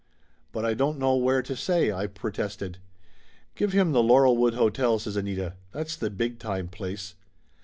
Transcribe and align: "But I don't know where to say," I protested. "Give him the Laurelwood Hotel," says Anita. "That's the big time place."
"But 0.51 0.65
I 0.65 0.73
don't 0.73 0.97
know 0.97 1.15
where 1.15 1.43
to 1.43 1.55
say," 1.55 1.91
I 1.91 2.07
protested. 2.07 2.79
"Give 3.53 3.71
him 3.71 3.91
the 3.91 4.01
Laurelwood 4.01 4.55
Hotel," 4.55 4.97
says 4.97 5.15
Anita. 5.15 5.53
"That's 5.73 5.95
the 5.95 6.09
big 6.09 6.39
time 6.39 6.69
place." 6.69 7.13